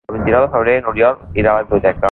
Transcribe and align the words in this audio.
El 0.11 0.15
vint-i-nou 0.15 0.45
de 0.45 0.49
febrer 0.55 0.73
n'Oriol 0.87 1.21
irà 1.43 1.53
a 1.53 1.59
la 1.61 1.69
biblioteca. 1.69 2.09